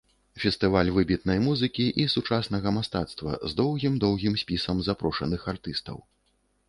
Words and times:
Фестываль 0.43 0.87
выбітнай 0.93 1.41
музыкі 1.47 1.85
і 2.03 2.07
сучаснага 2.15 2.73
мастацтва, 2.77 3.37
з 3.51 3.55
доўгім-доўгім 3.63 4.33
спісам 4.43 4.77
запрошаных 4.89 5.41
артыстаў. 5.55 5.97